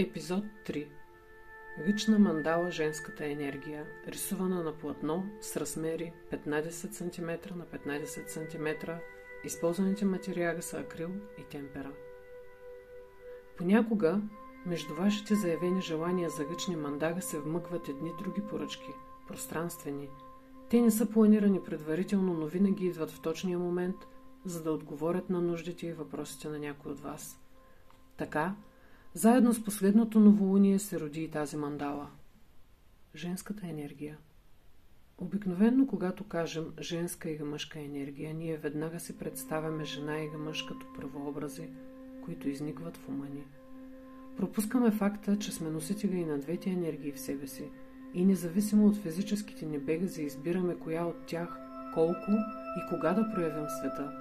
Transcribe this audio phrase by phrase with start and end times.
[0.00, 0.88] Епизод 3
[1.86, 8.92] Лична мандала женската енергия, рисувана на платно с размери 15 см на 15 см.
[9.44, 11.92] Използваните материали са акрил и темпера.
[13.56, 14.20] Понякога
[14.66, 18.90] между вашите заявени желания за лични мандали се вмъкват едни други поръчки,
[19.28, 20.08] пространствени.
[20.70, 23.96] Те не са планирани предварително, но винаги идват в точния момент,
[24.44, 27.40] за да отговорят на нуждите и въпросите на някой от вас.
[28.16, 28.54] Така,
[29.14, 32.08] заедно с последното новолуние се роди и тази мандала.
[33.14, 34.18] Женската енергия.
[35.18, 40.86] Обикновенно, когато кажем женска или мъжка енергия, ние веднага си представяме жена или мъж като
[40.96, 41.68] първообрази,
[42.24, 43.44] които изникват в ума ни.
[44.36, 47.70] Пропускаме факта, че сме носители и на двете енергии в себе си
[48.14, 51.58] и независимо от физическите ни бегази избираме коя от тях,
[51.94, 52.30] колко
[52.76, 54.12] и кога да проявим света.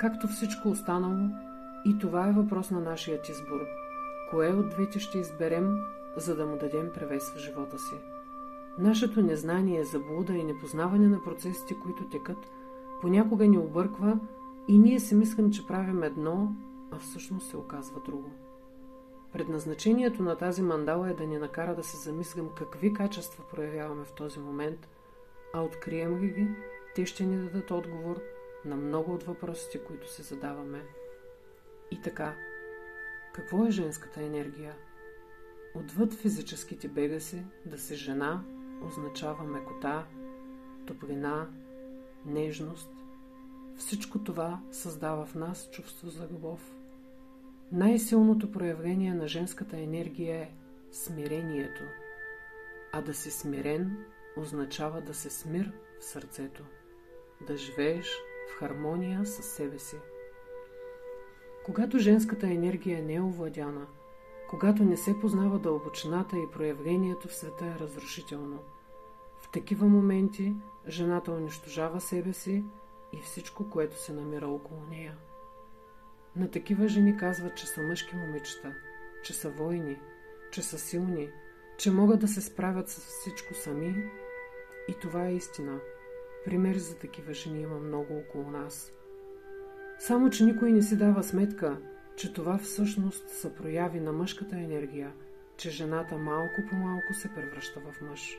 [0.00, 1.30] Както всичко останало,
[1.84, 3.60] и това е въпрос на нашият избор–
[4.32, 5.78] Кое от двете ще изберем,
[6.16, 7.94] за да му дадем превес в живота си?
[8.78, 12.50] Нашето незнание, заблуда и непознаване на процесите, които текат,
[13.00, 14.18] понякога ни обърква
[14.68, 16.52] и ние си мислим, че правим едно,
[16.90, 18.30] а всъщност се оказва друго.
[19.32, 24.12] Предназначението на тази мандала е да ни накара да се замислим какви качества проявяваме в
[24.12, 24.88] този момент,
[25.54, 26.48] а открием ли ги,
[26.94, 28.20] те ще ни дадат отговор
[28.64, 30.82] на много от въпросите, които се задаваме.
[31.90, 32.34] И така,
[33.32, 34.74] какво е женската енергия?
[35.74, 38.44] Отвъд физическите бегаси, да се жена
[38.86, 40.06] означава мекота,
[40.86, 41.48] топлина,
[42.26, 42.90] нежност.
[43.76, 46.74] Всичко това създава в нас чувство за любов.
[47.72, 50.50] Най-силното проявление на женската енергия е
[50.92, 51.82] смирението.
[52.92, 54.04] А да си смирен
[54.36, 56.64] означава да се смир в сърцето,
[57.46, 58.06] да живееш
[58.48, 59.96] в хармония с себе си.
[61.64, 63.86] Когато женската енергия не е овладяна,
[64.50, 68.58] когато не се познава дълбочината и проявлението в света е разрушително.
[69.38, 70.54] В такива моменти
[70.88, 72.64] жената унищожава себе си
[73.12, 75.16] и всичко, което се намира около нея.
[76.36, 78.74] На такива жени казват, че са мъжки момичета,
[79.24, 80.00] че са войни,
[80.52, 81.28] че са силни,
[81.78, 84.10] че могат да се справят с всичко сами.
[84.88, 85.80] И това е истина.
[86.44, 88.92] Примери за такива жени има много около нас–
[90.06, 91.76] само, че никой не си дава сметка,
[92.16, 95.12] че това всъщност са прояви на мъжката енергия,
[95.56, 98.38] че жената малко по малко се превръща в мъж.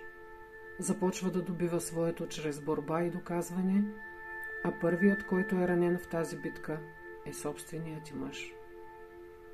[0.79, 3.83] Започва да добива своето чрез борба и доказване,
[4.63, 6.79] а първият, който е ранен в тази битка,
[7.25, 8.53] е собственият ти мъж.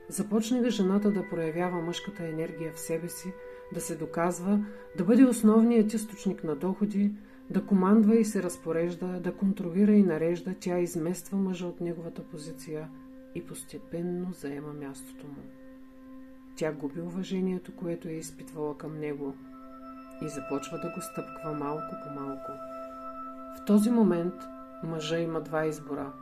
[0.08, 3.34] Започне ли жената да проявява мъжката енергия в себе си,
[3.74, 4.66] да се доказва,
[4.97, 7.12] да бъде основният източник на доходи,
[7.49, 12.89] да командва и се разпорежда, да контролира и нарежда, тя измества мъжа от неговата позиция
[13.35, 15.43] и постепенно заема мястото му.
[16.55, 19.35] Тя губи уважението, което е изпитвала към него
[20.21, 22.51] и започва да го стъпква малко по малко.
[23.57, 24.33] В този момент
[24.83, 26.13] мъжа има два избора.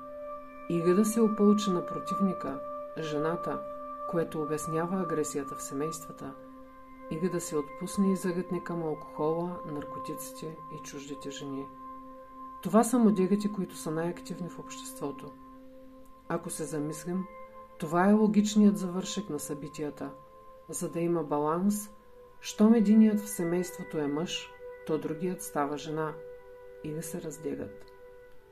[0.70, 2.60] Или да се опълчи на противника,
[3.00, 3.60] жената,
[4.12, 6.34] което обяснява агресията в семействата–
[7.12, 11.66] или да се отпусне и загътне към алкохола, наркотиците и чуждите жени.
[12.64, 15.32] Това са моделите, които са най-активни в обществото.
[16.30, 17.26] Ако се замислим,
[17.80, 20.12] това е логичният завършек на събитията.
[20.70, 21.90] За да има баланс,
[22.42, 24.50] щом единият в семейството е мъж,
[24.88, 26.14] то другият става жена
[26.84, 27.92] или се разделят.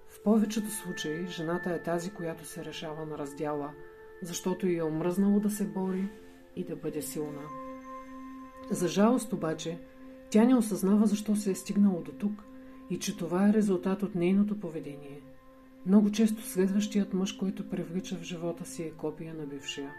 [0.07, 3.73] В повечето случаи жената е тази, която се решава на раздяла,
[4.22, 6.09] защото й е омръзнало да се бори
[6.55, 7.64] и да бъде силна.
[8.71, 9.79] За жалост обаче,
[10.29, 12.43] тя не осъзнава защо се е стигнало до тук
[12.89, 15.21] и че това е резултат от нейното поведение.
[15.85, 19.93] Много често следващият мъж, който привлича в живота си е копия на бившия.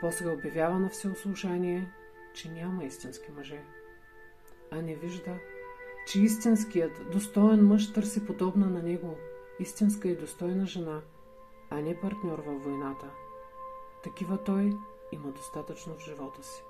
[0.00, 1.92] После обявява на всеослушание,
[2.34, 3.62] че няма истински мъже.
[4.70, 5.38] А не вижда,
[6.06, 9.16] че истинският, достоен мъж търси подобна на него,
[9.60, 11.00] истинска и достойна жена,
[11.70, 13.06] а не партньор във войната.
[14.02, 14.72] Такива той
[15.12, 16.62] има достатъчно в живота си.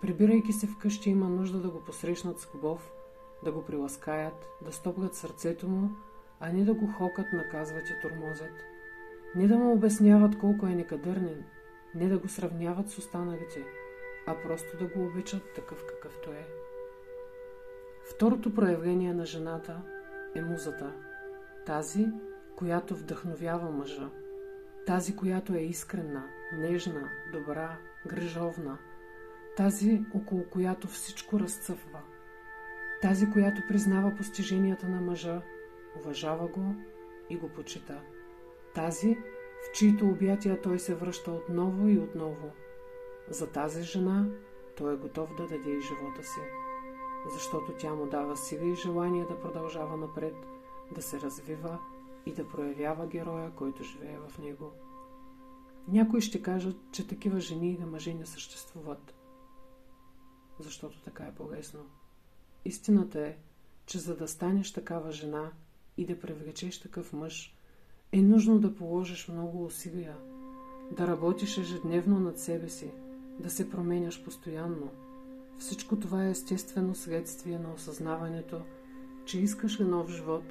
[0.00, 2.92] Прибирайки се вкъщи, има нужда да го посрещнат с любов,
[3.44, 5.90] да го приласкаят, да стопгат сърцето му,
[6.40, 8.52] а не да го хокат, наказват и тормозят.
[9.34, 11.44] Не да му обясняват колко е некадърнен,
[11.94, 13.64] не да го сравняват с останалите,
[14.26, 16.46] а просто да го обичат такъв какъвто е.
[18.10, 19.82] Второто проявление на жената
[20.34, 20.92] е музата.
[21.66, 22.06] Тази,
[22.56, 24.10] която вдъхновява мъжа.
[24.86, 28.78] Тази, която е искрена, нежна, добра, грижовна–
[29.56, 32.00] тази, около която всичко разцъфва,
[33.02, 35.42] тази, която признава постиженията на мъжа,
[36.00, 36.74] уважава го
[37.30, 38.00] и го почита,
[38.74, 39.14] тази,
[39.62, 42.50] в чието обятия той се връща отново и отново,
[43.28, 44.28] За тази жена
[44.76, 46.40] той е готов да даде и живота си,
[47.32, 50.34] защото тя му дава сила и желание да продължава напред,
[50.94, 51.78] да се развива
[52.26, 54.72] и да проявява героя, който живее в него.
[55.88, 59.14] Някои ще кажат, че такива жени и мъже не съществуват,
[60.62, 61.80] защото така е по-лесно.
[62.64, 63.36] Истината е,
[63.86, 65.50] че за да станеш такава жена
[65.96, 67.56] и да привлечеш такъв мъж,
[68.12, 70.16] е нужно да положиш много усилия,
[70.90, 72.90] да работиш ежедневно над себе си,
[73.38, 74.90] да се променяш постоянно.
[75.58, 78.60] Всичко това е естествено следствие на осъзнаването,
[79.24, 80.44] че искаш ли нов живот,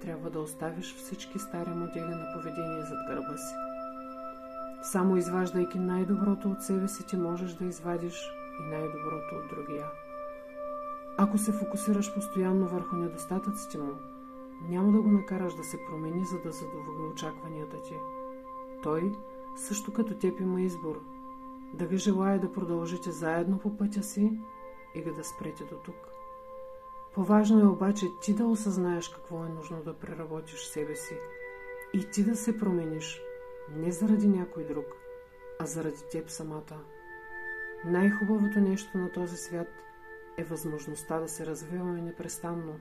[0.00, 3.54] трябва да оставиш всички стари модели на поведение зад гърба си.
[4.82, 9.86] Само изваждайки най-доброто от себе си, ти можеш да извадиш и най-доброто от другия.
[11.16, 13.92] Ако се фокусираш постоянно върху недостатъците му,
[14.68, 17.94] няма да го накараш да се промени, за да задоволи очакванията ти.
[18.82, 19.12] Той,
[19.56, 21.00] също като теб, има избор.
[21.74, 24.32] Дали желая да продължите заедно по пътя си
[24.94, 26.08] или да спрете до тук.
[27.14, 31.14] Поважно е обаче ти да осъзнаеш какво е нужно да преработиш себе си
[31.92, 33.20] и ти да се промениш
[33.76, 34.86] не заради някой друг,
[35.58, 36.97] а заради теб самата.
[37.84, 39.68] Най-хубавото нещо на този свят
[40.36, 42.72] е възможността да се развиваме непрестанно.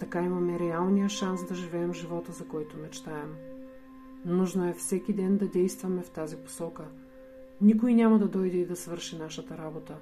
[0.00, 3.36] Така имаме реалния шанс да живеем живота, за който мечтаем.
[4.24, 6.84] Нужно е всеки ден да действаме в тази посока.
[7.60, 9.96] Никой няма да дойде и да свърши нашата работа.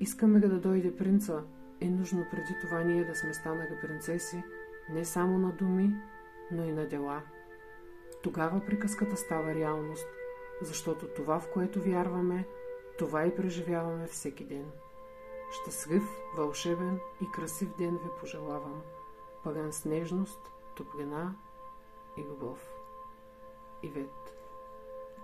[0.00, 1.42] Искаме да дойде принца,
[1.80, 4.42] е нужно преди това ние да сме станали принцеси,
[4.90, 5.94] не само на думи,
[6.52, 7.22] но и на дела.
[8.22, 10.06] Тогава приказката става реалност,
[10.62, 12.44] защото това, в което вярваме,
[12.98, 14.70] това и преживяваме всеки ден.
[15.50, 16.02] Щастлив,
[16.36, 18.82] вълшебен и красив ден ви пожелавам,
[19.44, 21.34] пълен с нежност, топлина
[22.16, 22.70] и любов.
[23.82, 24.37] Ивет